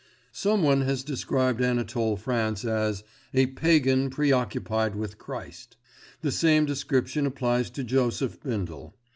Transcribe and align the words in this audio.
Someone 0.33 0.81
has 0.81 1.03
described 1.03 1.61
Anatole 1.61 2.17
France 2.17 2.65
as 2.65 3.03
"a 3.35 3.45
pagan 3.45 4.09
preoccupied 4.09 4.95
with 4.95 5.19
Christ." 5.19 5.77
The 6.21 6.31
same 6.31 6.65
description 6.65 7.27
applies 7.27 7.69
to 7.69 7.83
Joseph 7.83 8.41
Bindle. 8.41 8.95